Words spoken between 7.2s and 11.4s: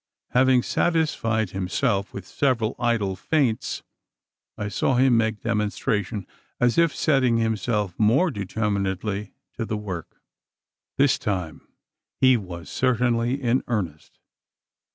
himself more determinedly to the work. This